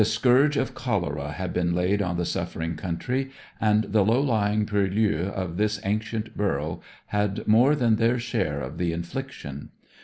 [0.01, 4.65] The scourge of cholera had been laid on the suffering country, and the low lying
[4.65, 6.81] purlieus of this ancient borough
[7.13, 9.69] had more than their share of the infliction.